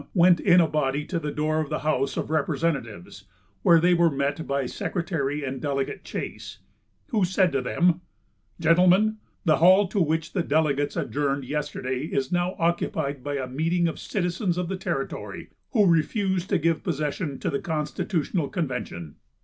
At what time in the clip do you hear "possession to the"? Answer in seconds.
16.81-17.59